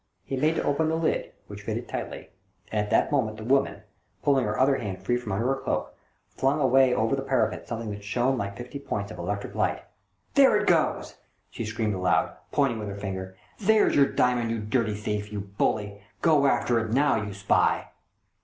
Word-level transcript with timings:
He 0.23 0.35
made 0.35 0.55
to 0.55 0.63
open 0.63 0.89
the 0.89 0.95
lid, 0.95 1.31
which 1.45 1.61
fitted 1.61 1.87
tightly, 1.87 2.31
and 2.71 2.83
at 2.83 2.89
that 2.89 3.11
moment 3.11 3.37
the 3.37 3.43
woman, 3.43 3.83
pulling 4.23 4.45
her 4.45 4.59
other 4.59 4.77
hand 4.77 5.03
free 5.03 5.15
from 5.15 5.31
under 5.31 5.45
her 5.45 5.57
cloak, 5.61 5.95
flung 6.27 6.59
away 6.59 6.91
over 6.91 7.15
the 7.15 7.21
parapet 7.21 7.67
something 7.67 7.91
that 7.91 8.03
shone 8.03 8.35
like 8.35 8.57
fifty 8.57 8.79
points 8.79 9.11
of 9.11 9.19
electric 9.19 9.53
light." 9.53 9.83
There 10.33 10.57
it 10.59 10.65
goes!" 10.65 11.17
she 11.51 11.65
screamed 11.65 11.93
aloud, 11.93 12.35
pointing 12.51 12.79
with 12.79 12.87
her 12.89 12.95
finger." 12.95 13.37
There's 13.67 13.95
your 13.95 14.07
diamond, 14.07 14.49
you 14.49 14.57
dirty 14.57 14.95
thief! 14.95 15.31
You 15.31 15.39
bully! 15.41 16.01
Go 16.23 16.47
after 16.47 16.79
it 16.79 16.91
now, 16.91 17.17
you 17.23 17.31
spy 17.31 17.89